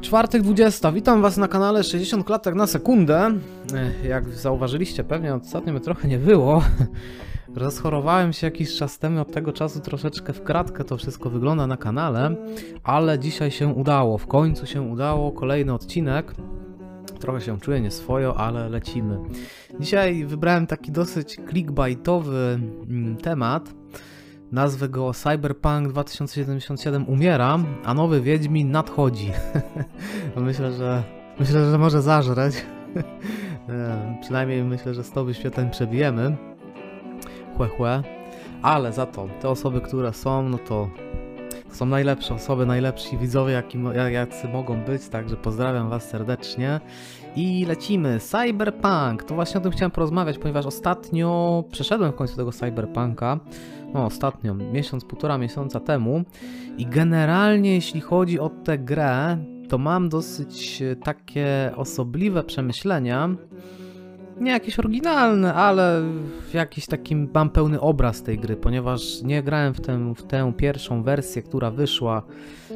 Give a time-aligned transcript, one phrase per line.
[0.00, 0.92] Czwartek 20.
[0.92, 3.30] Witam Was na kanale 60 klatek na sekundę.
[3.74, 6.62] Ech, Jak zauważyliście, pewnie ostatnio mnie trochę nie było.
[7.54, 11.76] Rozchorowałem się jakiś czas temu, od tego czasu troszeczkę w kratkę to wszystko wygląda na
[11.76, 12.36] kanale,
[12.84, 16.34] ale dzisiaj się udało, w końcu się udało, kolejny odcinek.
[17.20, 19.18] Trochę się czuję nieswojo, ale lecimy.
[19.80, 23.74] Dzisiaj wybrałem taki dosyć clickbaitowy mm, temat.
[24.52, 29.30] Nazwę go Cyberpunk 2077 umiera, a nowy Wiedźmin nadchodzi.
[30.36, 31.02] myślę, że
[31.40, 32.54] myślę, że może zażreć.
[33.68, 36.36] E, Przynajmniej myślę, że 100 wyświetleń przebijemy.
[37.56, 38.02] Chłe, chłe.
[38.62, 40.88] Ale za to te osoby, które są, no to
[41.70, 43.78] są najlepsze osoby, najlepsi widzowie, jaki,
[44.10, 46.80] jacy mogą być, także pozdrawiam Was serdecznie.
[47.36, 48.18] I lecimy.
[48.20, 49.22] Cyberpunk.
[49.22, 53.38] To właśnie o tym chciałem porozmawiać, ponieważ ostatnio przeszedłem w końcu tego Cyberpunka.
[53.94, 56.24] No, ostatnio, miesiąc, półtora miesiąca temu.
[56.78, 63.28] I generalnie, jeśli chodzi o tę grę, to mam dosyć e, takie osobliwe przemyślenia.
[64.42, 66.02] Nie jakieś oryginalne, ale
[66.54, 71.02] jakiś taki mam pełny obraz tej gry, ponieważ nie grałem w tę, w tę pierwszą
[71.02, 72.22] wersję, która wyszła,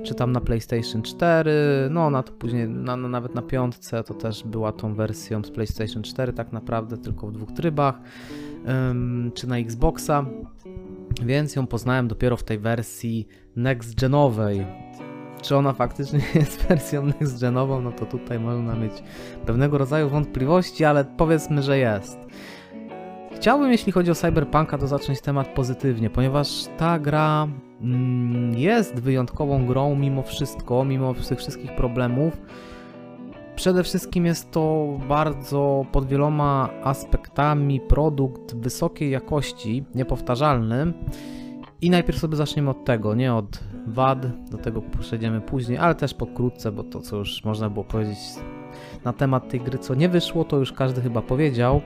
[0.03, 1.53] czy tam na PlayStation 4,
[1.91, 5.51] no na to później, na, na, nawet na piątce to też była tą wersją z
[5.51, 7.95] PlayStation 4 tak naprawdę, tylko w dwóch trybach,
[9.35, 10.27] czy na Xboxa,
[11.23, 14.86] więc ją poznałem dopiero w tej wersji next-genowej.
[15.47, 18.93] Czy ona faktycznie jest wersją next-genową, no to tutaj można mieć
[19.47, 22.19] pewnego rodzaju wątpliwości, ale powiedzmy, że jest.
[23.37, 27.49] Chciałbym, jeśli chodzi o Cyberpunka, to zacząć temat pozytywnie, ponieważ ta gra
[27.81, 32.41] mm, jest wyjątkową grą mimo wszystko, mimo tych wszystkich problemów.
[33.57, 40.93] Przede wszystkim jest to bardzo pod wieloma aspektami produkt wysokiej jakości, niepowtarzalny.
[41.81, 46.15] I najpierw sobie zaczniemy od tego, nie od wad, do tego przejdziemy później, ale też
[46.15, 48.19] pokrótce, bo to co już można było powiedzieć
[49.05, 51.81] na temat tej gry, co nie wyszło, to już każdy chyba powiedział.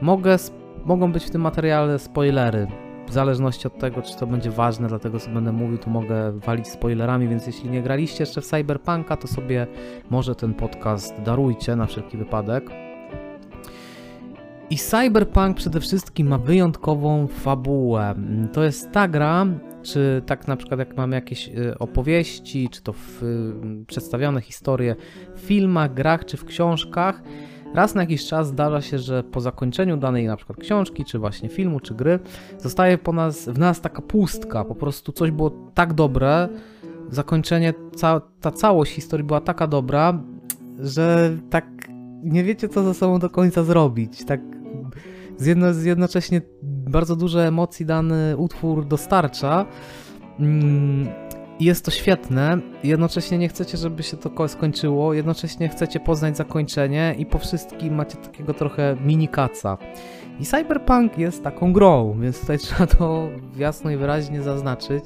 [0.00, 0.36] Mogę,
[0.84, 2.66] mogą być w tym materiale spoilery.
[3.08, 6.68] W zależności od tego, czy to będzie ważne, dlatego co będę mówił, to mogę walić
[6.68, 9.66] spoilerami, więc jeśli nie graliście jeszcze w Cyberpunka, to sobie
[10.10, 12.70] może ten podcast darujcie na wszelki wypadek.
[14.72, 18.14] I Cyberpunk przede wszystkim ma wyjątkową fabułę.
[18.52, 19.46] To jest ta gra,
[19.82, 24.96] czy tak na przykład jak mamy jakieś y, opowieści, czy to w, y, przedstawione historie
[25.34, 27.22] w filmach, grach, czy w książkach,
[27.74, 31.48] raz na jakiś czas zdarza się, że po zakończeniu danej na przykład książki, czy właśnie
[31.48, 32.18] filmu, czy gry,
[32.58, 36.48] zostaje po nas, w nas taka pustka, po prostu coś było tak dobre,
[37.10, 40.18] zakończenie, ca ta całość historii była taka dobra,
[40.78, 41.66] że tak
[42.22, 44.40] nie wiecie co ze sobą do końca zrobić, tak
[45.36, 49.66] zjedno, jednocześnie bardzo dużo emocji dany utwór dostarcza.
[50.40, 51.08] Mm,
[51.60, 57.14] Jest to świetne, jednocześnie nie chcecie, żeby się to ko- skończyło, jednocześnie chcecie poznać zakończenie
[57.18, 59.78] i po wszystkim macie takiego trochę minikaca.
[60.40, 65.04] I Cyberpunk jest taką grą, więc tutaj trzeba to jasno i wyraźnie zaznaczyć,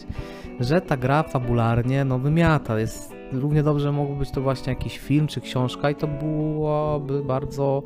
[0.60, 2.78] że ta gra fabularnie no wymiata.
[2.80, 7.82] Jest równie dobrze mógł być to właśnie jakiś film czy książka i to byłoby bardzo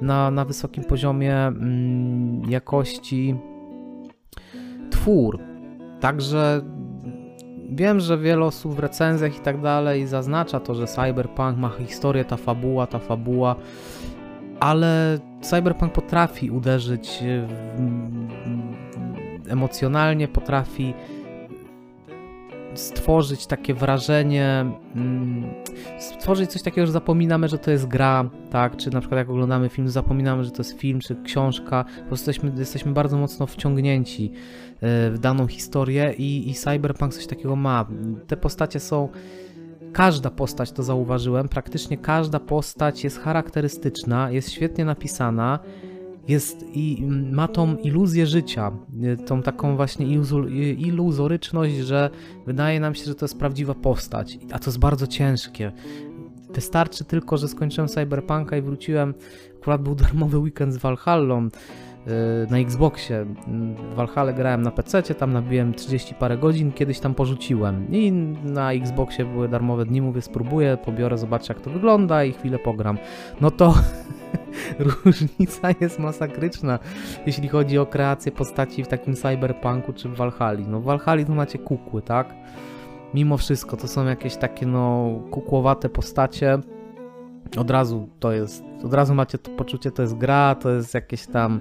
[0.00, 3.34] na, na wysokim poziomie mm, jakości
[4.90, 5.38] twór.
[6.00, 6.62] Także
[7.70, 12.24] wiem, że wiele osób w recenzjach i tak dalej zaznacza to, że Cyberpunk ma historię,
[12.24, 13.56] ta fabuła, ta fabuła,
[14.60, 17.52] ale Cyberpunk potrafi uderzyć w,
[19.48, 20.94] emocjonalnie, potrafi
[22.74, 25.54] stworzyć takie wrażenie, mm,
[25.98, 29.68] stworzyć coś takiego, że zapominamy, że to jest gra, tak, czy na przykład jak oglądamy
[29.68, 34.32] film, zapominamy, że to jest film, czy książka, po prostu jesteśmy, jesteśmy bardzo mocno wciągnięci
[34.80, 37.86] e, w daną historię i, i Cyberpunk coś takiego ma.
[38.26, 39.08] Te postacie są
[39.92, 45.58] Każda postać, to zauważyłem, praktycznie każda postać jest charakterystyczna, jest świetnie napisana,
[46.28, 48.72] jest i ma tą iluzję życia,
[49.04, 52.10] y, tą taką właśnie y, iluzoryczność, że
[52.46, 55.72] wydaje nam się, że to jest prawdziwa postać, a to jest bardzo ciężkie.
[56.54, 59.14] Wystarczy tylko, że skończyłem Cyberpunka i wróciłem,
[59.60, 61.48] akurat był darmowy weekend z Valhallą,
[62.50, 63.26] na Xboxie.
[63.76, 67.86] W Valhalla grałem na PC, tam nabiłem 30 parę godzin, kiedyś tam porzuciłem.
[67.90, 68.12] I
[68.44, 72.98] na Xboxie były darmowe dni, mówię spróbuję, pobiorę, zobaczę jak to wygląda i chwilę pogram.
[73.40, 73.74] No to
[75.04, 76.78] różnica jest masakryczna,
[77.26, 80.66] jeśli chodzi o kreację postaci w takim cyberpunku czy w Valhalla.
[80.68, 82.34] No w Valhalla to macie kukły, tak?
[83.14, 86.58] Mimo wszystko to są jakieś takie no kukłowate postacie.
[87.56, 91.26] Od razu to jest, od razu macie to poczucie, to jest gra, to jest jakieś
[91.26, 91.60] tam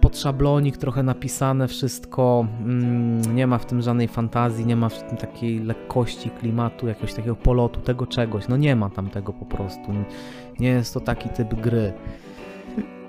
[0.00, 5.02] pod szablonik trochę napisane wszystko, mm, nie ma w tym żadnej fantazji, nie ma w
[5.08, 9.44] tym takiej lekkości klimatu, jakiegoś takiego polotu, tego czegoś, no nie ma tam tego po
[9.44, 9.92] prostu,
[10.60, 11.92] nie jest to taki typ gry.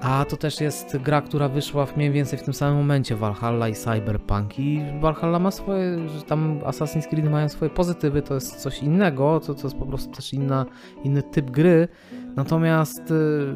[0.01, 3.69] A to też jest gra, która wyszła w mniej więcej w tym samym momencie Valhalla
[3.69, 4.59] i Cyberpunk.
[4.59, 9.39] I Valhalla ma swoje, że tam Assassin's Creed mają swoje pozytywy, to jest coś innego,
[9.39, 10.65] to, to jest po prostu też inna,
[11.03, 11.87] inny typ gry,
[12.35, 13.53] natomiast y,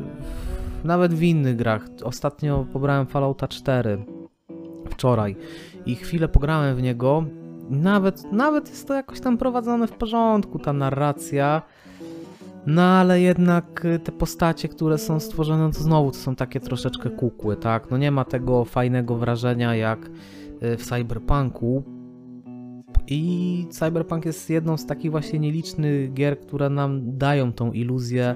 [0.84, 4.06] nawet w innych grach, ostatnio pobrałem Fallouta 4
[4.90, 5.36] wczoraj.
[5.86, 7.24] I chwilę pograłem w niego,
[7.70, 11.62] nawet, nawet jest to jakoś tam prowadzone w porządku, ta narracja,
[12.66, 17.10] no ale jednak y, te postacie, które są stworzone, to znowu to są takie troszeczkę
[17.10, 17.92] kukły, tak?
[17.92, 20.10] No nie ma tego fajnego wrażenia jak
[20.64, 21.84] y, w Cyberpunku.
[23.08, 28.36] I Cyberpunk jest jedną z takich właśnie nielicznych gier, które nam dają tą iluzję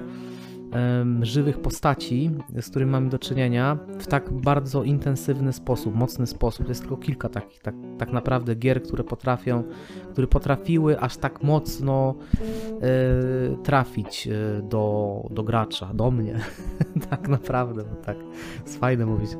[1.22, 2.30] żywych postaci,
[2.60, 6.68] z którymi mamy do czynienia, w tak bardzo intensywny sposób, mocny sposób.
[6.68, 9.62] Jest tylko kilka takich tak, tak naprawdę gier, które potrafią,
[10.12, 12.14] które potrafiły aż tak mocno
[12.82, 16.38] e, trafić e, do, do gracza, do mnie.
[17.10, 18.16] tak naprawdę, bo tak
[18.64, 19.30] jest fajne mówić.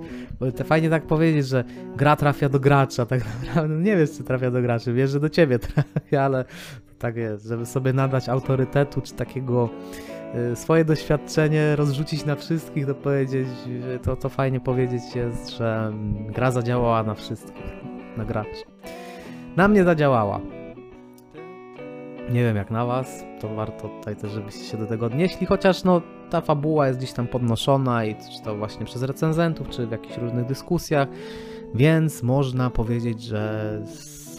[0.56, 1.64] To fajnie tak powiedzieć, że
[1.96, 5.28] gra trafia do gracza, tak naprawdę nie wiesz, czy trafia do graczy, wiesz, że do
[5.28, 6.44] ciebie trafia, ale
[6.99, 9.70] tak jest, żeby sobie nadać autorytetu, czy takiego
[10.55, 13.49] swoje doświadczenie rozrzucić na wszystkich, to powiedzieć,
[14.02, 17.64] to, to fajnie powiedzieć jest, że mm, gra zadziałała na wszystkich,
[18.17, 18.64] na graczy.
[19.56, 20.40] Na mnie zadziałała.
[22.31, 25.84] Nie wiem jak na was, to warto tutaj też, żebyście się do tego odnieśli, chociaż
[25.84, 29.90] no ta fabuła jest gdzieś tam podnoszona i czy to właśnie przez recenzentów, czy w
[29.90, 31.08] jakichś różnych dyskusjach,
[31.75, 33.81] więc można powiedzieć, że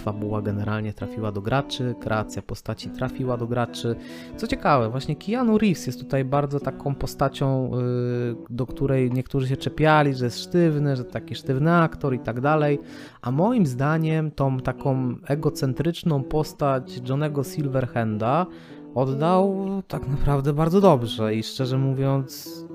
[0.07, 3.95] fabuła generalnie trafiła do graczy, kreacja postaci trafiła do graczy.
[4.37, 9.57] Co ciekawe, właśnie Keanu Reeves jest tutaj bardzo taką postacią, yy, do której niektórzy się
[9.57, 12.79] czepiali, że jest sztywny, że taki sztywny aktor i tak dalej,
[13.21, 18.45] a moim zdaniem tą taką egocentryczną postać Johnego Silverhanda
[18.95, 22.65] oddał tak naprawdę bardzo dobrze i szczerze mówiąc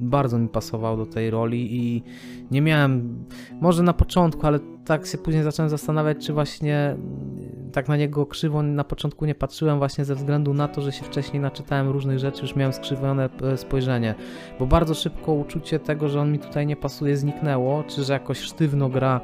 [0.00, 2.02] bardzo mi pasował do tej roli i
[2.50, 3.24] nie miałem,
[3.60, 8.26] może na początku, ale tak się później zacząłem zastanawiać, czy właśnie mm, tak na niego
[8.26, 12.18] krzywo na początku nie patrzyłem właśnie ze względu na to, że się wcześniej naczytałem różnych
[12.18, 14.14] rzeczy, już miałem skrzywione e, spojrzenie,
[14.58, 18.40] bo bardzo szybko uczucie tego, że on mi tutaj nie pasuje zniknęło, czy że jakoś
[18.40, 19.20] sztywno gra,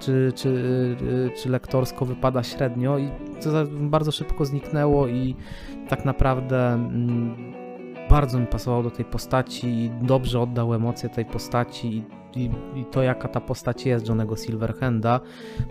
[0.00, 0.48] czy, czy,
[1.26, 3.10] e, czy lektorsko wypada średnio i
[3.42, 5.36] to bardzo szybko zniknęło i
[5.88, 7.36] tak naprawdę mm,
[8.10, 12.84] bardzo mi pasował do tej postaci i dobrze oddał emocje tej postaci i, i, i,
[12.84, 15.20] to jaka ta postać jest Johnego Silverhanda.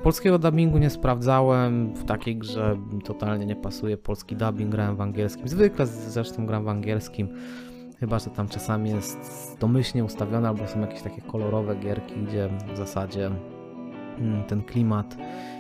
[0.04, 5.48] Polskiego dubbingu nie sprawdzałem, w takiej grze totalnie nie pasuje polski dubbing, grałem w angielskim,
[5.48, 7.30] zwykle zresztą gram w angielskim,
[8.00, 12.78] chyba, że tam czasami jest domyślnie ustawione albo są jakieś takie kolorowe gierki, gdzie w
[12.78, 13.32] zasadzie
[14.20, 15.18] mm, ten klimat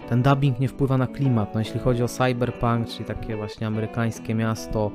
[0.09, 1.53] ten dubbing nie wpływa na klimat.
[1.53, 4.91] No, jeśli chodzi o cyberpunk, czyli takie właśnie amerykańskie miasto,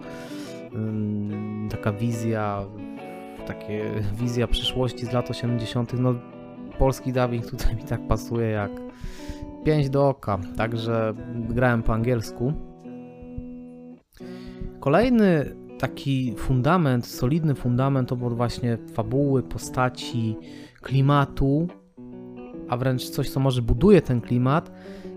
[1.70, 2.64] taka wizja,
[3.46, 5.92] takie wizja przyszłości z lat 80.
[5.98, 6.14] No
[6.78, 8.70] polski dubbing tutaj mi tak pasuje jak
[9.64, 12.52] pięć do oka, także grałem po angielsku.
[14.80, 20.36] Kolejny taki fundament, solidny fundament obok właśnie fabuły, postaci,
[20.80, 21.68] klimatu,
[22.68, 24.72] a wręcz coś, co może buduje ten klimat,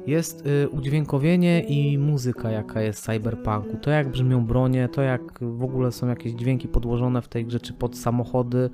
[0.07, 3.78] jest y, udźwiękowienie i muzyka, jaka jest cyberpunku.
[3.81, 7.59] To jak brzmią bronie, to jak w ogóle są jakieś dźwięki podłożone w tej grze,
[7.59, 8.69] czy pod samochody.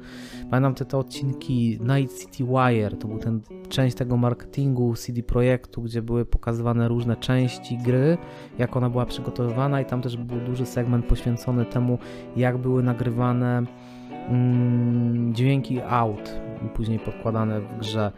[0.49, 5.81] Pamiętam te, te odcinki Night City Wire, to był ten część tego marketingu CD Projektu,
[5.81, 8.17] gdzie były pokazywane różne części gry,
[8.57, 11.97] jak ona była przygotowywana i tam też był duży segment poświęcony temu,
[12.35, 13.63] jak były nagrywane
[14.29, 16.39] mm, dźwięki aut,
[16.75, 18.11] później podkładane w grze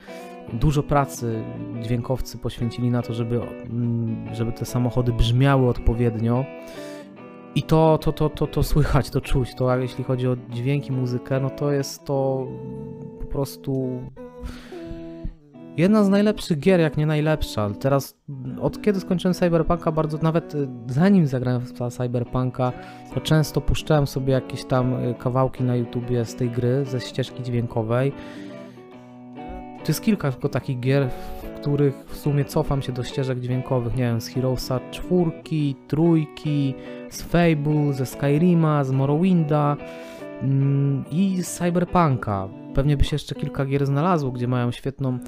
[0.54, 1.44] dużo pracy
[1.82, 6.46] dźwiękowcy poświęcili na to, żeby, mm, żeby te samochody brzmiały odpowiednio.
[7.56, 9.56] I to, to, to, to, to słychać, to czuć.
[9.56, 12.48] To jeśli chodzi o dźwięki, muzykę, no to jest to
[13.20, 14.02] po prostu
[15.78, 17.70] jedna z najlepszych gier, jak nie najlepsza.
[17.70, 18.18] Teraz,
[18.62, 22.74] od kiedy skończyłem Cyberpunka, bardzo nawet y, zanim zagrałem w Cyberpunka,
[23.14, 27.44] to często puszczałem sobie jakieś tam y, kawałki na YouTubie z tej gry, ze ścieżki
[27.44, 28.12] dźwiękowej
[29.84, 31.10] to jest kilka tylko takich gier,
[31.44, 36.74] w których w sumie cofam się do ścieżek dźwiękowych, nie wiem, z Heroesa czwórki, trójki,
[37.10, 39.78] z Fable, ze Skyrima, z Morrowinda
[40.42, 42.63] mm, i z Cyberpunka.
[42.74, 45.20] Pewnie by się jeszcze kilka gier znalazło, gdzie mają świetną,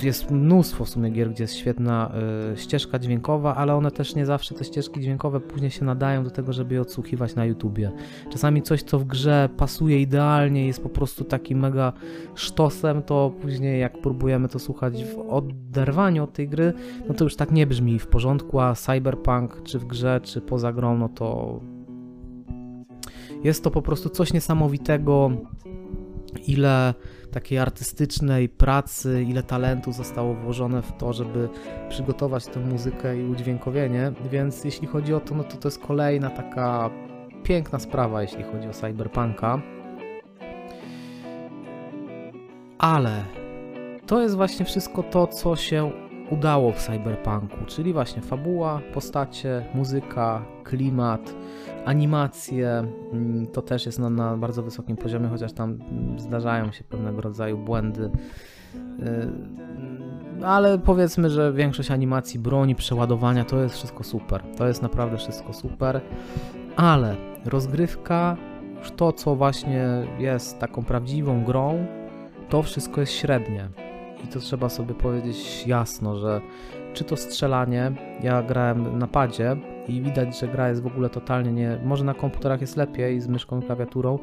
[0.00, 2.12] y, jest mnóstwo w sumie gier, gdzie jest świetna
[2.52, 6.30] y, ścieżka dźwiękowa, ale one też nie zawsze te ścieżki dźwiękowe później się nadają do
[6.30, 7.92] tego, żeby je odsłuchiwać na YouTubie.
[8.30, 11.92] Czasami coś, co w grze pasuje idealnie, jest po prostu takim mega
[12.34, 16.72] sztosem, to później jak próbujemy to słuchać w oderwaniu od tej gry,
[17.08, 20.72] no to już tak nie brzmi w porządku, a Cyberpunk czy w grze, czy poza
[20.72, 21.60] grą, no to
[23.44, 25.30] jest to po prostu coś niesamowitego,
[26.46, 26.94] ile
[27.32, 31.48] takiej artystycznej pracy, ile talentu zostało włożone w to, żeby
[31.88, 36.30] przygotować tę muzykę i udźwiękowienie, więc jeśli chodzi o to, no to to jest kolejna
[36.30, 36.90] taka
[37.42, 39.62] piękna sprawa, jeśli chodzi o Cyberpunka.
[42.78, 43.24] Ale
[44.06, 45.90] to jest właśnie wszystko to, co się
[46.30, 51.34] udało w Cyberpunku, czyli właśnie fabuła, postacie, muzyka, klimat,
[51.84, 56.84] animacje, mm, to też jest na, na bardzo wysokim poziomie, chociaż tam mm, zdarzają się
[56.84, 58.10] pewnego rodzaju błędy.
[58.74, 64.42] Y, ale powiedzmy, że większość animacji, broni, przeładowania to jest wszystko super.
[64.56, 66.00] To jest naprawdę wszystko super.
[66.76, 68.36] Ale rozgrywka,
[68.78, 69.88] już to co właśnie
[70.18, 71.86] jest taką prawdziwą grą,
[72.48, 73.68] to wszystko jest średnie.
[74.24, 76.40] I to trzeba sobie powiedzieć jasno, że
[76.94, 79.56] czy to strzelanie, ja grałem na padzie
[79.88, 81.78] i widać, że gra jest w ogóle totalnie nie...
[81.84, 84.18] Może na komputerach jest lepiej z myszką i klawiaturą.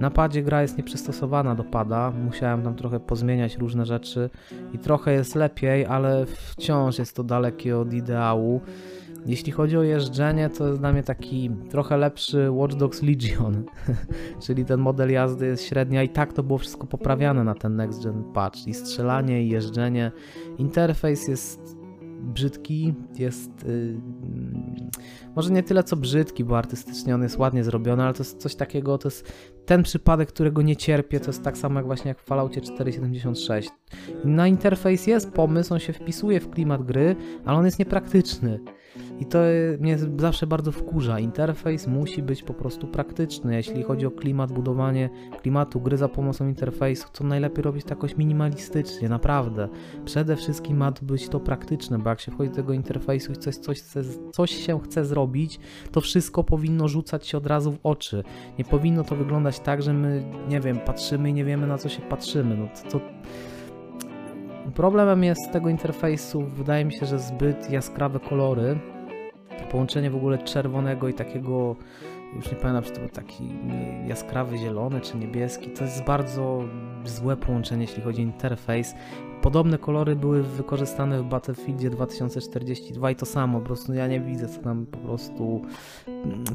[0.00, 4.30] Na padzie gra jest nieprzystosowana do pada, musiałem tam trochę pozmieniać różne rzeczy
[4.72, 8.60] i trochę jest lepiej, ale wciąż jest to dalekie od ideału.
[9.26, 13.64] Jeśli chodzi o jeżdżenie, to jest dla mnie taki trochę lepszy Watch Dogs Legion,
[14.44, 18.04] czyli ten model jazdy jest średnia i tak to było wszystko poprawiane na ten Next
[18.04, 20.12] Gen patch i strzelanie i jeżdżenie.
[20.58, 21.85] Interfejs jest
[22.20, 24.00] brzydki, jest yy,
[25.36, 28.54] może nie tyle co brzydki, bo artystycznie on jest ładnie zrobiony, ale to jest coś
[28.54, 29.32] takiego, to jest
[29.66, 33.70] ten przypadek, którego nie cierpię, to jest tak samo jak właśnie jak w Falloutie 476.
[34.24, 38.60] Na interfejs jest pomysł, on się wpisuje w klimat gry, ale on jest niepraktyczny.
[39.20, 39.38] I to
[39.80, 41.20] mnie zawsze bardzo wkurza.
[41.20, 43.54] Interfejs musi być po prostu praktyczny.
[43.56, 45.10] Jeśli chodzi o klimat, budowanie
[45.42, 49.68] klimatu gry za pomocą interfejsu, to najlepiej robić to jakoś minimalistycznie, naprawdę.
[50.04, 53.56] Przede wszystkim ma być to praktyczne, bo jak się wchodzi do tego interfejsu i coś,
[53.56, 54.02] coś, chce,
[54.32, 55.25] coś się chce zrobić,
[55.92, 58.24] to wszystko powinno rzucać się od razu w oczy.
[58.58, 61.88] Nie powinno to wyglądać tak, że my, nie wiem, patrzymy i nie wiemy na co
[61.88, 62.56] się patrzymy.
[62.56, 63.00] No to, to
[64.74, 68.78] Problemem jest tego interfejsu, wydaje mi się, że zbyt jaskrawe kolory.
[69.70, 71.76] Połączenie w ogóle czerwonego i takiego,
[72.36, 73.48] już nie pamiętam, czy to był taki
[74.06, 75.70] jaskrawy zielony czy niebieski.
[75.70, 76.64] To jest bardzo
[77.10, 78.94] złe połączenie, jeśli chodzi o interfejs.
[79.42, 84.48] Podobne kolory były wykorzystane w Battlefieldzie 2042 i to samo, po prostu ja nie widzę
[84.48, 85.62] co tam po prostu,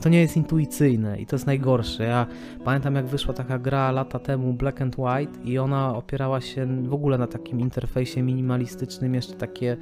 [0.01, 2.03] to nie jest intuicyjne i to jest najgorsze.
[2.03, 2.27] Ja
[2.65, 6.93] pamiętam jak wyszła taka gra lata temu Black and White i ona opierała się w
[6.93, 9.77] ogóle na takim interfejsie minimalistycznym, jeszcze takie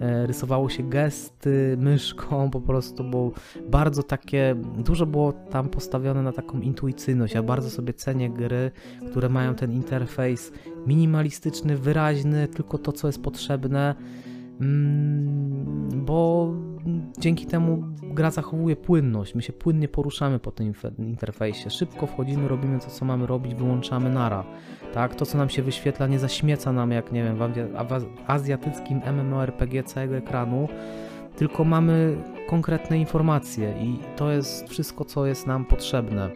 [0.00, 3.32] e, rysowało się gesty myszką po prostu, bo
[3.68, 7.34] bardzo takie, dużo było tam postawione na taką intuicyjność.
[7.34, 8.70] Ja bardzo sobie cenię gry,
[9.10, 10.09] które mają ten interfejs
[10.86, 13.94] minimalistyczny, wyraźny, tylko to, co jest potrzebne,
[14.60, 16.50] mm, bo
[17.18, 19.34] dzięki temu gra zachowuje płynność.
[19.34, 21.70] My się płynnie poruszamy po tym interfejsie.
[21.70, 24.44] Szybko wchodzimy, robimy to, co mamy robić, wyłączamy nara.
[24.92, 25.14] Tak?
[25.14, 30.16] To, co nam się wyświetla, nie zaśmieca nam, jak nie wiem, w azjatyckim MMORPG całego
[30.16, 30.68] ekranu,
[31.36, 32.16] tylko mamy
[32.48, 36.30] konkretne informacje i to jest wszystko, co jest nam potrzebne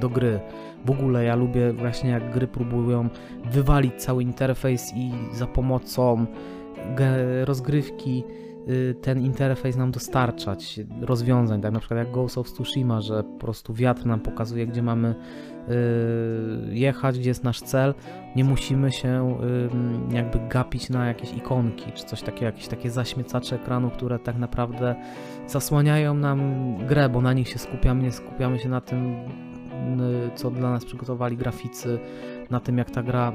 [0.00, 0.40] do gry.
[0.84, 3.08] W ogóle ja lubię właśnie jak gry próbują
[3.50, 6.26] wywalić cały interfejs i za pomocą
[7.44, 8.24] rozgrywki
[8.68, 13.38] y, ten interfejs nam dostarczać rozwiązań, tak na przykład jak Ghost of Tsushima, że po
[13.38, 17.94] prostu wiatr nam pokazuje, gdzie mamy y, jechać, gdzie jest nasz cel,
[18.36, 19.38] nie musimy się
[20.10, 24.94] jakby gapić na jakieś ikonki, czy coś takiego, jakieś takie zaśmiecacze ekranu, które tak naprawdę
[25.46, 26.40] zasłaniają nam
[26.86, 29.14] grę, bo na nich się skupiamy, nie skupiamy się na tym,
[30.34, 31.98] co dla nas przygotowali graficy,
[32.50, 33.32] na tym jak ta gra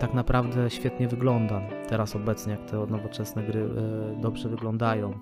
[0.00, 5.18] tak naprawdę świetnie wygląda teraz obecnie, jak te nowoczesne gry e, dobrze wyglądają.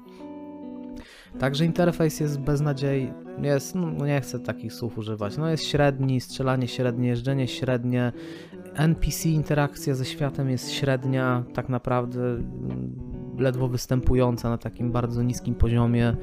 [1.39, 6.69] Także interfejs jest beznadziej, jest, no nie chcę takich słów używać, no jest średni, strzelanie
[6.69, 8.13] średnie, jeżdżenie średnie,
[8.75, 12.21] NPC interakcja ze światem jest średnia, tak naprawdę
[13.39, 16.17] ledwo występująca na takim bardzo niskim poziomie.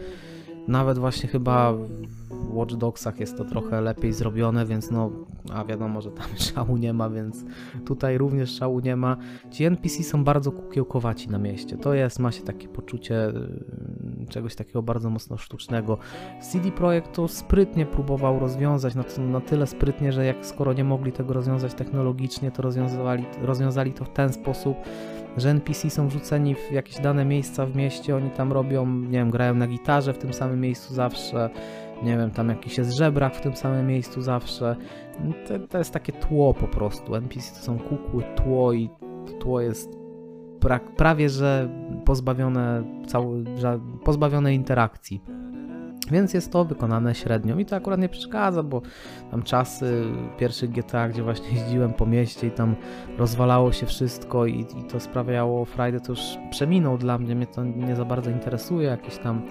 [0.67, 5.12] Nawet właśnie chyba w Watch Dogsach jest to trochę lepiej zrobione, więc no,
[5.53, 7.46] a wiadomo, że tam szału nie ma, więc
[7.86, 9.17] tutaj również szału nie ma.
[9.51, 11.77] Ci NPC są bardzo kukiełkowaci na mieście.
[11.77, 13.34] To jest, ma się takie poczucie,
[14.29, 15.98] czegoś takiego bardzo mocno sztucznego.
[16.51, 21.12] CD Projekt to sprytnie próbował rozwiązać, na, na tyle sprytnie, że jak skoro nie mogli
[21.12, 24.77] tego rozwiązać technologicznie, to rozwiązali, rozwiązali to w ten sposób,
[25.37, 29.31] że NPC są wrzuceni w jakieś dane miejsca w mieście, oni tam robią, nie wiem,
[29.31, 31.49] grają na gitarze w tym samym miejscu zawsze,
[32.03, 34.75] nie wiem, tam jakiś jest żebrak w tym samym miejscu zawsze.
[35.47, 37.15] To, to jest takie tło po prostu.
[37.15, 38.89] NPC to są kukły, tło i
[39.39, 39.89] tło jest
[40.59, 41.69] pra, prawie że
[42.05, 43.43] pozbawione, cały,
[44.03, 45.21] pozbawione interakcji.
[46.13, 47.55] Więc jest to wykonane średnio.
[47.55, 48.82] Mi to akurat nie przeszkadza, bo
[49.32, 50.03] tam czasy
[50.38, 52.75] pierwszych GTA, gdzie właśnie jeździłem po mieście i tam
[53.17, 57.63] rozwalało się wszystko i, i to sprawiało frajdę, to już przeminął dla mnie, mnie to
[57.63, 59.41] nie za bardzo interesuje, jakieś tam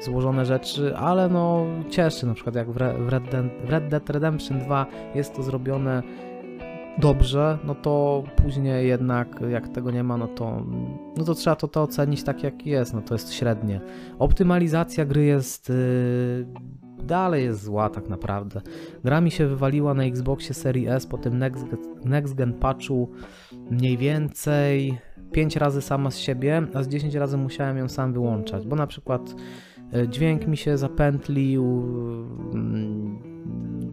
[0.00, 4.58] złożone rzeczy, ale no cieszy, na przykład jak w Red, Dead, w Red Dead Redemption
[4.58, 6.02] 2 jest to zrobione
[6.98, 10.62] dobrze, no to później jednak jak tego nie ma, no to,
[11.16, 13.80] no to trzeba to, to ocenić tak jak jest, no to jest średnie.
[14.18, 16.46] Optymalizacja gry jest yy,
[17.04, 18.60] dalej jest zła tak naprawdę.
[19.04, 21.66] Gra mi się wywaliła na Xboxie Series S po tym next,
[22.04, 23.10] next Gen patchu
[23.70, 24.98] mniej więcej
[25.32, 28.86] 5 razy sama z siebie, a z 10 razy musiałem ją sam wyłączać, bo na
[28.86, 29.34] przykład
[29.92, 31.82] yy, dźwięk mi się zapętlił,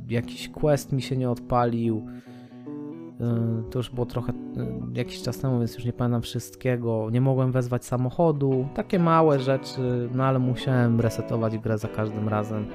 [0.08, 2.31] yy, jakiś quest mi się nie odpalił, Y,
[3.72, 4.36] to już było trochę y,
[4.94, 7.10] jakiś czas temu, więc już nie pamiętam wszystkiego.
[7.12, 12.66] Nie mogłem wezwać samochodu, takie małe rzeczy, no ale musiałem resetować grę za każdym razem.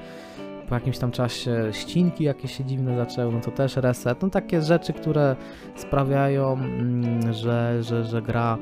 [0.69, 4.21] Po jakimś tam czasie ścinki jakieś się dziwne zaczęły, no to też reset.
[4.21, 5.35] No takie rzeczy, które
[5.75, 8.57] sprawiają, mm, że, że, że gra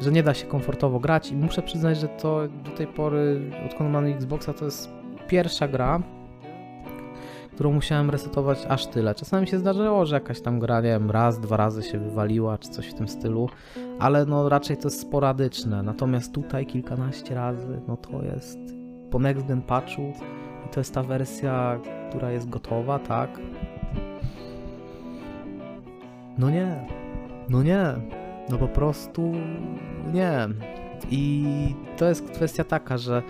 [0.00, 3.90] że nie da się komfortowo grać i muszę przyznać, że to do tej pory, odkąd
[3.90, 4.90] mam Xboxa, to jest
[5.28, 6.02] pierwsza gra,
[7.58, 9.14] którą musiałem resetować aż tyle.
[9.14, 12.68] Czasami się zdarzyło, że jakaś tam gra, nie wiem, raz, dwa razy się wywaliła, czy
[12.68, 13.48] coś w tym stylu,
[13.98, 15.82] ale no raczej to jest sporadyczne.
[15.82, 18.58] Natomiast tutaj kilkanaście razy, no to jest
[19.10, 20.12] po Next Gen patchu
[20.66, 23.40] i to jest ta wersja, która jest gotowa, tak?
[26.38, 26.86] No nie,
[27.48, 27.84] no nie,
[28.50, 29.32] no po prostu
[30.12, 30.48] nie.
[31.10, 31.44] I
[31.96, 33.22] to jest kwestia taka, że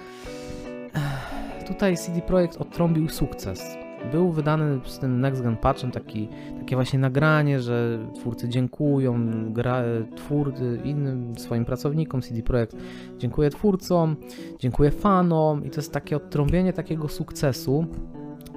[1.66, 6.28] tutaj CD Projekt odtrąbił sukces był wydany z tym Next Gen Patchem taki,
[6.58, 9.18] takie właśnie nagranie, że twórcy dziękują,
[9.52, 9.82] gra,
[10.16, 12.76] twórcy, innym swoim pracownikom, CD Projekt
[13.18, 14.16] dziękuję twórcom,
[14.58, 17.86] dziękuję fanom i to jest takie odtrąbienie takiego sukcesu,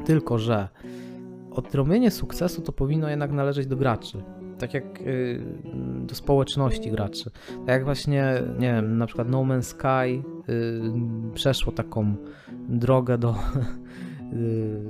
[0.06, 0.68] tylko że
[1.52, 4.24] odtrąbienie sukcesu to powinno jednak należeć do graczy
[4.62, 5.42] tak jak y,
[6.08, 7.32] do społeczności graczy.
[7.50, 10.82] Tak jak właśnie, nie wiem, na przykład No Man's Sky y,
[11.34, 12.16] przeszło taką
[12.70, 13.36] drogę do
[14.32, 14.82] Yy,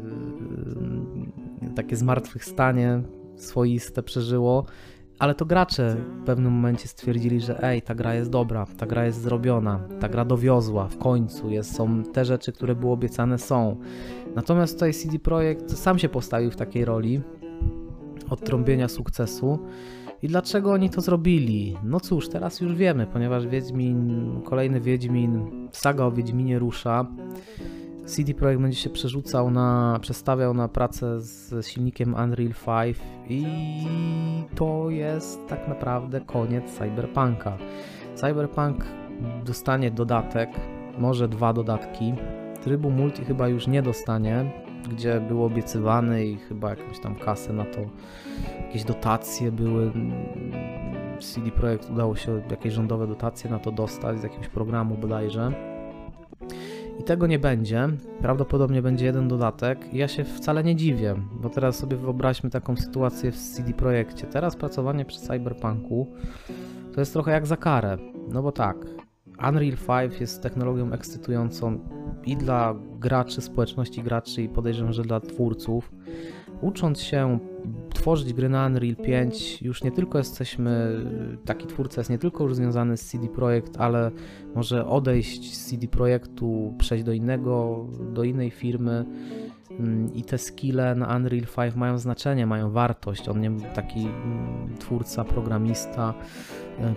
[1.75, 3.01] takie zmartwychwstanie
[3.35, 4.65] swoiste przeżyło,
[5.19, 9.05] ale to gracze w pewnym momencie stwierdzili, że ej, ta gra jest dobra, ta gra
[9.05, 13.77] jest zrobiona, ta gra dowiozła w końcu, jest, są te rzeczy, które były obiecane są.
[14.35, 17.21] Natomiast tutaj CD Projekt sam się postawił w takiej roli
[18.29, 19.59] odtrąbienia sukcesu.
[20.23, 21.77] I dlaczego oni to zrobili?
[21.83, 27.07] No cóż, teraz już wiemy, ponieważ Wiedźmin, kolejny Wiedźmin, saga o Wiedźminie rusza.
[28.05, 32.97] CD Projekt będzie się przerzucał na, przestawiał na pracę z silnikiem Unreal 5
[33.29, 33.45] i
[34.55, 37.57] to jest tak naprawdę koniec Cyberpunka.
[38.15, 38.85] Cyberpunk
[39.45, 40.49] dostanie dodatek,
[40.97, 42.13] może dwa dodatki.
[42.63, 44.51] Trybu multi chyba już nie dostanie,
[44.89, 47.79] gdzie był obiecywany i chyba jakąś tam kasę na to,
[48.67, 49.91] jakieś dotacje były.
[51.19, 55.70] CD Projekt udało się jakieś rządowe dotacje na to dostać z jakiegoś programu bodajże.
[57.01, 57.87] I tego nie będzie.
[58.21, 59.93] Prawdopodobnie będzie jeden dodatek.
[59.93, 64.27] Ja się wcale nie dziwię, bo teraz sobie wyobraźmy taką sytuację w CD Projekcie.
[64.27, 66.07] Teraz pracowanie przy Cyberpunku
[66.93, 67.97] to jest trochę jak za karę.
[68.27, 68.77] No bo tak,
[69.49, 69.77] Unreal
[70.09, 71.79] 5 jest technologią ekscytującą
[72.25, 75.91] i dla graczy, społeczności graczy i podejrzewam, że dla twórców.
[76.61, 77.39] Ucząc się
[77.93, 80.99] tworzyć gry na Unreal 5 już nie tylko jesteśmy,
[81.45, 84.11] taki twórca jest nie tylko już związany z CD Projekt, ale
[84.55, 89.05] może odejść z CD Projektu, przejść do innego, do innej firmy
[89.69, 93.29] mm, i te skille na Unreal 5 mają znaczenie, mają wartość.
[93.29, 96.13] On nie taki mm, twórca, programista,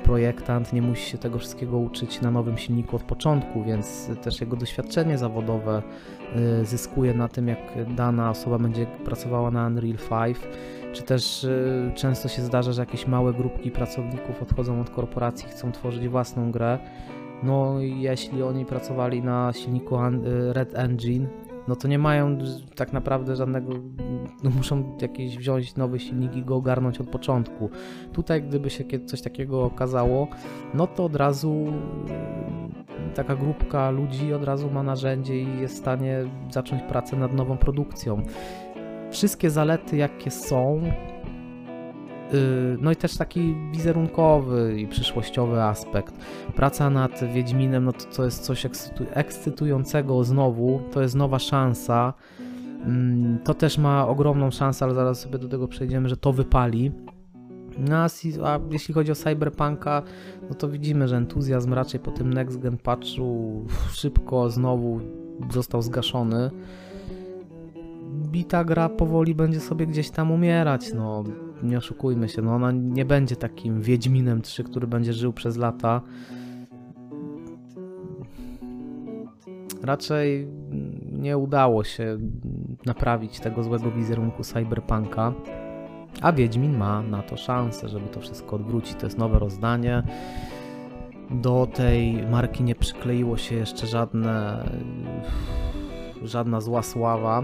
[0.02, 4.56] projektant nie musi się tego wszystkiego uczyć na nowym silniku od początku, więc też jego
[4.56, 5.82] doświadczenie zawodowe
[6.37, 9.98] e, zyskuje na tym, jak dana osoba będzie pracowała na Unreal
[10.34, 10.37] 5
[10.94, 15.72] czy też y, często się zdarza, że jakieś małe grupki pracowników odchodzą od korporacji, chcą
[15.72, 16.78] tworzyć własną grę.
[17.42, 19.96] No jeśli oni pracowali na silniku
[20.52, 21.26] Red Engine,
[21.68, 22.38] no to nie mają
[22.77, 23.72] tak naprawdę żadnego,
[24.42, 27.70] no muszą jakieś wziąć nowy silnik i go ogarnąć od początku.
[28.12, 30.29] Tutaj gdyby się coś takiego okazało,
[30.74, 31.66] no to od razu
[33.14, 37.57] taka grupka ludzi od razu ma narzędzie i jest w stanie zacząć pracę nad nową
[37.57, 38.22] produkcją.
[39.11, 40.83] Wszystkie zalety jakie są,
[42.80, 46.14] no i też taki wizerunkowy i przyszłościowy aspekt.
[46.56, 48.66] Praca nad Wiedźminem, no to, to jest coś
[49.10, 52.14] ekscytującego znowu, to jest nowa szansa.
[52.84, 56.92] Mm, to też ma ogromną szansę, ale zaraz sobie do tego przejdziemy, że to wypali.
[57.78, 58.08] No, a,
[58.44, 60.02] a jeśli chodzi o Cyberpunka,
[60.48, 65.00] no to widzimy, że entuzjazm raczej po tym next gen patchu szybko znowu
[65.50, 66.50] został zgaszony.
[68.14, 71.24] Bita gra powoli będzie sobie gdzieś tam umierać, no
[71.64, 76.00] nie oszukujmy się, no ona nie będzie takim Wiedźminem 3, który będzie żył przez lata.
[79.83, 80.48] Raczej
[81.12, 82.18] nie udało się
[82.87, 85.33] naprawić tego złego wizerunku Cyberpunka.
[86.22, 88.94] A Wiedźmin ma na to szansę, żeby to wszystko odwrócić.
[88.94, 90.03] To jest nowe rozdanie.
[91.31, 94.64] Do tej marki nie przykleiło się jeszcze żadne,
[96.22, 97.42] żadna zła sława.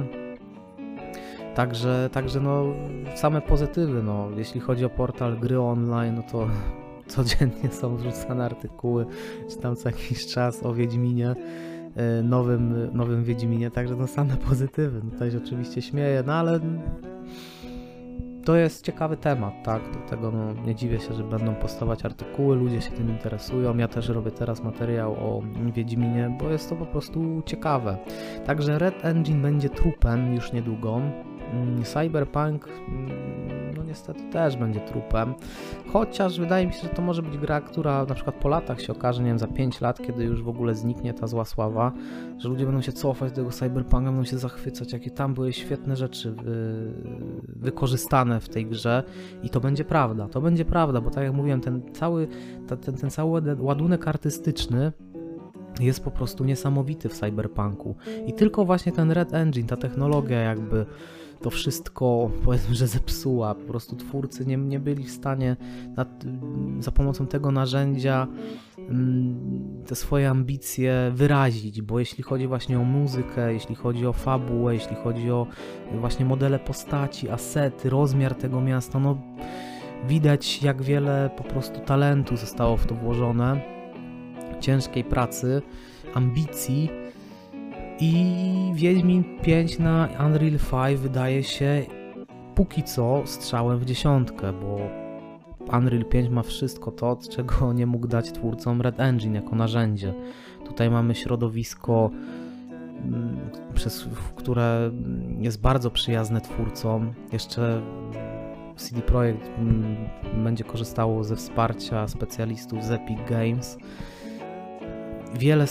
[1.55, 2.65] Także, także no,
[3.15, 4.03] same pozytywy.
[4.03, 4.29] No.
[4.37, 6.49] Jeśli chodzi o portal gry online, no to
[7.17, 9.07] codziennie są wrzucane artykuły,
[9.51, 11.35] czy tam co jakiś czas o Wiedźminie,
[11.97, 15.01] e, nowym, nowym Wiedźminie, także no same pozytywy.
[15.05, 16.61] No, tutaj się oczywiście śmieję, no ale
[18.45, 19.83] to jest ciekawy temat, tak?
[19.93, 23.77] Do tego no, nie dziwię się, że będą postawać artykuły, ludzie się tym interesują.
[23.77, 25.43] Ja też robię teraz materiał o
[25.75, 27.99] Wiedźminie, bo jest to po prostu ciekawe.
[28.47, 31.01] Także Red Engine będzie trupem już niedługo.
[31.53, 33.41] Mm, Cyberpunk mm,
[33.77, 35.35] no niestety też będzie trupem,
[35.93, 38.93] chociaż wydaje mi się, że to może być gra, która na przykład po latach się
[38.93, 41.93] okaże, nie wiem, za 5 lat, kiedy już w ogóle zniknie ta zła sława,
[42.39, 45.97] że ludzie będą się cofać do tego Cyberpunka, będą się zachwycać, jakie tam były świetne
[45.97, 46.93] rzeczy wy...
[47.49, 49.03] wykorzystane w tej grze.
[49.43, 52.29] I to będzie prawda, to będzie prawda, bo tak jak mówiłem, ten cały,
[52.67, 54.93] ten, ten cały ładunek artystyczny
[55.81, 57.97] jest po prostu niesamowity w Cyberpunku.
[58.27, 60.87] I tylko właśnie ten Red Engine, ta technologia jakby
[61.42, 63.55] to wszystko powiedzmy, że zepsuła.
[63.55, 65.57] Po prostu twórcy nie, nie byli w stanie
[65.96, 66.24] nad,
[66.79, 68.26] za pomocą tego narzędzia
[68.79, 74.74] mm, te swoje ambicje wyrazić, bo jeśli chodzi właśnie o muzykę, jeśli chodzi o fabułę,
[74.74, 75.46] jeśli chodzi o
[75.94, 79.18] właśnie modele postaci, asety, rozmiar tego miasta, no
[80.09, 83.61] widać jak wiele po prostu talentu zostało w to włożone,
[84.61, 85.62] ciężkiej pracy,
[86.14, 86.90] ambicji
[88.01, 88.25] i
[88.75, 91.87] Wiedźmin 5 na Unreal 5 wydaje się
[92.55, 94.79] póki co strzałem w dziesiątkę, bo
[95.79, 100.15] Unreal 5 ma wszystko to, czego nie mógł dać twórcom Red Engine jako narzędzie.
[100.65, 102.11] Tutaj mamy środowisko,
[103.05, 104.91] mm, przez, które
[105.39, 107.13] jest bardzo przyjazne twórcom.
[107.33, 107.83] Jeszcze
[108.77, 109.97] CD Projekt mm,
[110.45, 113.79] będzie korzystało ze wsparcia specjalistów z Epic Games.
[115.39, 115.67] Wiele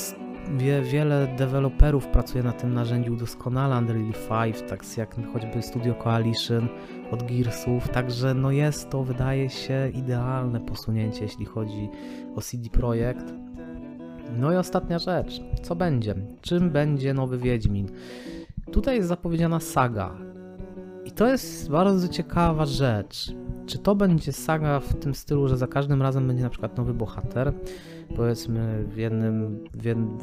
[0.57, 4.13] wie, wiele deweloperów pracuje na tym narzędziu doskonale, Unreal
[4.53, 6.67] 5, tak jak choćby Studio Coalition
[7.11, 11.89] od Gearsów, także no jest to, wydaje się, idealne posunięcie, jeśli chodzi
[12.35, 13.33] o CD Projekt.
[14.37, 16.15] No i ostatnia rzecz, co będzie?
[16.41, 17.89] Czym będzie nowy Wiedźmin?
[18.71, 20.17] Tutaj jest zapowiedziana saga.
[21.05, 23.33] I to jest bardzo ciekawa rzecz.
[23.65, 26.93] Czy to będzie saga w tym stylu, że za każdym razem będzie na przykład nowy
[26.93, 27.53] bohater?
[28.15, 30.17] Powiedzmy w jednym, w jednym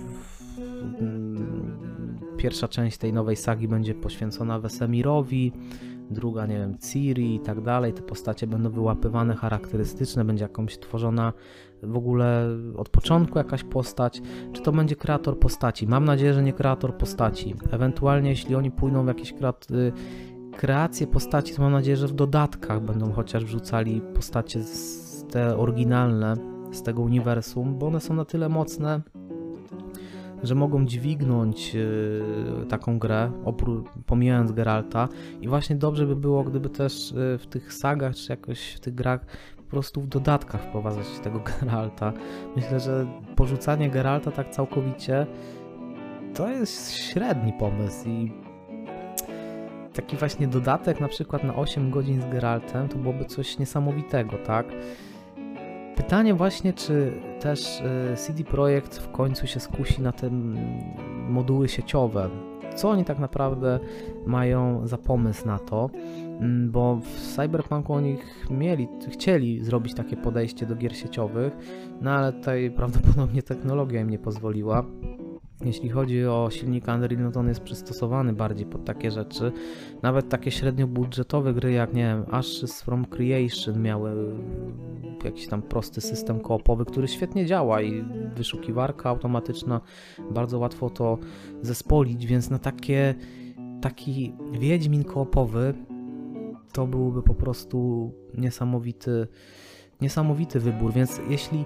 [2.36, 5.52] pierwsza część tej nowej sagi będzie poświęcona Wesemirowi,
[6.10, 7.92] druga, nie wiem, Ciri i tak dalej.
[7.92, 11.32] Te postacie będą wyłapywane, charakterystyczne, będzie jakąś tworzona
[11.82, 14.22] w ogóle od początku jakaś postać,
[14.52, 15.86] czy to będzie kreator postaci.
[15.86, 17.54] Mam nadzieję, że nie kreator postaci.
[17.70, 19.92] Ewentualnie, jeśli oni pójdą w jakieś kreat-
[20.56, 24.60] kreacje postaci, to mam nadzieję, że w dodatkach będą chociaż wrzucali postacie
[25.30, 29.00] te oryginalne z tego uniwersum, bo one są na tyle mocne,
[30.42, 33.32] że mogą dźwignąć yy, taką grę,
[34.06, 35.08] pomijając Geralta.
[35.40, 38.94] I właśnie dobrze by było, gdyby też yy, w tych sagach, czy jakoś w tych
[38.94, 39.26] grach
[39.56, 42.12] po prostu w dodatkach wprowadzać tego Geralta.
[42.56, 45.26] Myślę, że porzucanie Geralta tak całkowicie
[46.34, 48.32] to jest średni pomysł i
[49.92, 54.66] taki właśnie dodatek na przykład na 8 godzin z Geraltem to byłoby coś niesamowitego, tak?
[55.96, 60.30] Pytanie właśnie, czy też e, CD Projekt w końcu się skusi na te
[61.28, 62.30] moduły sieciowe.
[62.76, 63.80] Co oni tak naprawdę
[64.26, 65.90] mają za pomysł na to?
[66.40, 68.16] Mm, bo w Cyberpunku oni
[68.50, 71.56] mieli, chcieli zrobić takie podejście do gier sieciowych,
[72.00, 74.84] no ale tutaj prawdopodobnie technologia im nie pozwoliła.
[75.64, 79.52] Jeśli chodzi o silnik Unreal, no to on jest przystosowany bardziej pod takie rzeczy.
[80.02, 84.34] Nawet takie średnio budżetowe gry jak, nie wiem, Ashes from Creation miały
[85.24, 88.04] jakiś tam prosty system koopowy, który świetnie działa i
[88.36, 89.80] wyszukiwarka automatyczna,
[90.30, 91.18] bardzo łatwo to
[91.62, 93.14] zespolić, więc na takie
[93.80, 95.74] taki Wiedźmin koopowy
[96.72, 99.26] to byłby po prostu niesamowity,
[100.00, 101.64] niesamowity wybór, więc jeśli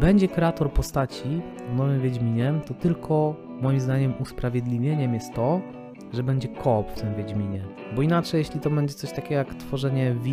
[0.00, 1.40] będzie kreator postaci
[1.72, 5.60] w Nowym Wiedźminie, to tylko moim zdaniem usprawiedliwieniem jest to,
[6.12, 7.64] że będzie koop w tym Wiedźminie.
[7.96, 10.30] Bo inaczej, jeśli to będzie coś takiego jak tworzenie V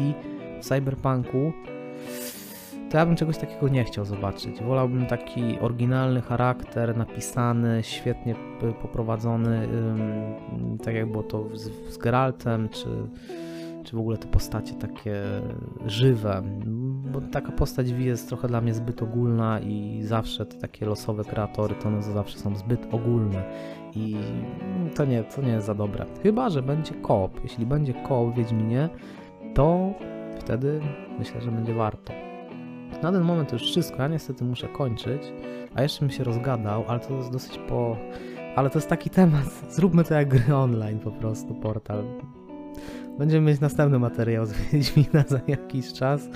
[0.60, 1.54] w Cyberpunku,
[2.90, 4.62] to ja bym czegoś takiego nie chciał zobaczyć.
[4.62, 8.36] Wolałbym taki oryginalny charakter, napisany, świetnie
[8.82, 9.68] poprowadzony,
[10.84, 12.88] tak jak było to z, z Geraltem, czy,
[13.90, 15.16] czy w ogóle te postacie takie
[15.86, 16.42] żywe.
[17.12, 21.24] Bo taka postać V jest trochę dla mnie zbyt ogólna i zawsze te takie losowe
[21.24, 23.44] kreatory to one zawsze są zbyt ogólne
[23.96, 24.16] i
[24.96, 26.06] to nie, to nie jest za dobre.
[26.24, 27.40] Chyba, że będzie koop.
[27.44, 28.90] Jeśli będzie koop w Wiedźminie,
[29.56, 29.94] to
[30.40, 30.82] wtedy
[31.20, 32.14] myślę, że będzie warto.
[33.04, 35.22] Na ten moment to już wszystko, ja niestety muszę kończyć,
[35.76, 37.98] a jeszcze bym się rozgadał, ale to jest dosyć po...
[38.56, 42.04] Ale to jest taki temat, zróbmy to jak gry online po prostu, portal.
[43.18, 46.30] Będziemy mieć następny materiał z Wiedźmina za jakiś czas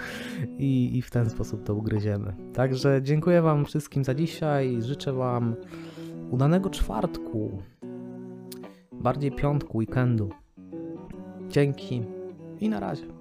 [0.58, 2.34] i, i w ten sposób to ugryziemy.
[2.54, 5.56] Także dziękuję wam wszystkim za dzisiaj, życzę wam
[6.32, 7.62] udanego czwartku,
[8.92, 10.30] bardziej piątku, weekendu.
[11.50, 12.04] Dzięki
[12.60, 13.13] i na razie.